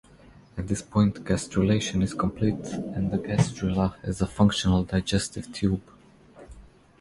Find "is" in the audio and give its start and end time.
2.01-2.15